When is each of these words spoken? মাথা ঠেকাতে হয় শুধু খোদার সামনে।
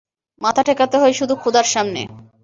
মাথা 0.41 0.61
ঠেকাতে 0.63 0.95
হয় 0.97 1.13
শুধু 1.13 1.33
খোদার 1.35 1.67
সামনে। 1.73 2.01